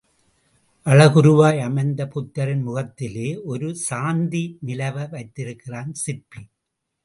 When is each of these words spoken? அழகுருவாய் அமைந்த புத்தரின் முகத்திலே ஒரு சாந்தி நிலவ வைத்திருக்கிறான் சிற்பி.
அழகுருவாய் 0.85 1.59
அமைந்த 1.61 2.07
புத்தரின் 2.07 2.63
முகத்திலே 2.63 3.27
ஒரு 3.43 3.69
சாந்தி 3.87 4.43
நிலவ 4.65 5.07
வைத்திருக்கிறான் 5.07 5.93
சிற்பி. 6.03 6.43